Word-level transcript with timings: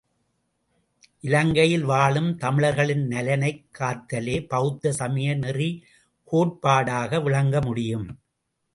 இலங்கையில் 1.23 1.83
வாழும் 1.83 2.37
தமிழர்களின் 2.37 3.05
நலனைக் 3.07 3.61
காத்தலே 3.79 4.37
பெளத்த 4.47 4.91
சமய 4.91 5.35
நெறி 5.35 5.71
கோட்பாடாக 6.31 7.23
விளங்க 7.23 7.61
முடியும்! 7.61 8.07